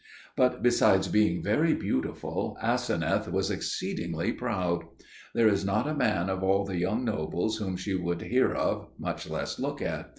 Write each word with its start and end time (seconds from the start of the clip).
But 0.35 0.63
besides 0.63 1.07
being 1.09 1.43
very 1.43 1.75
beautiful, 1.75 2.57
Aseneth 2.59 3.31
was 3.31 3.51
exceedingly 3.51 4.31
proud. 4.31 4.81
There 5.35 5.45
was 5.45 5.63
not 5.63 5.87
a 5.87 5.93
man 5.93 6.27
of 6.27 6.41
all 6.41 6.65
the 6.65 6.77
young 6.79 7.05
nobles 7.05 7.57
whom 7.57 7.77
she 7.77 7.93
would 7.93 8.23
hear 8.23 8.51
of, 8.51 8.89
much 8.97 9.29
less 9.29 9.59
look 9.59 9.79
at. 9.79 10.09